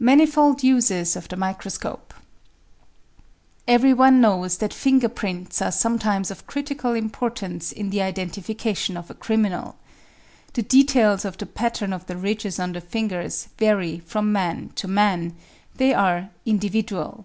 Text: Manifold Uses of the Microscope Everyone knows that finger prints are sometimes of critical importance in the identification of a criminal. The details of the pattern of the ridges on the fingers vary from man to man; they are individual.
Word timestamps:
Manifold 0.00 0.64
Uses 0.64 1.14
of 1.14 1.28
the 1.28 1.36
Microscope 1.36 2.12
Everyone 3.68 4.20
knows 4.20 4.58
that 4.58 4.74
finger 4.74 5.08
prints 5.08 5.62
are 5.62 5.70
sometimes 5.70 6.32
of 6.32 6.48
critical 6.48 6.92
importance 6.94 7.70
in 7.70 7.90
the 7.90 8.02
identification 8.02 8.96
of 8.96 9.10
a 9.10 9.14
criminal. 9.14 9.76
The 10.54 10.62
details 10.64 11.24
of 11.24 11.38
the 11.38 11.46
pattern 11.46 11.92
of 11.92 12.06
the 12.06 12.16
ridges 12.16 12.58
on 12.58 12.72
the 12.72 12.80
fingers 12.80 13.46
vary 13.56 14.00
from 14.00 14.32
man 14.32 14.70
to 14.74 14.88
man; 14.88 15.36
they 15.76 15.94
are 15.94 16.30
individual. 16.44 17.24